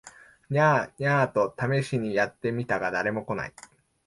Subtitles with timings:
[0.49, 3.53] ニャー、ニャーと試みにやって見たが誰も来ない